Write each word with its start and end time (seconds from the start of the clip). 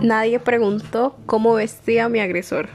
Nadie 0.00 0.38
preguntó 0.38 1.16
cómo 1.26 1.54
vestía 1.54 2.08
mi 2.08 2.20
agresor. 2.20 2.68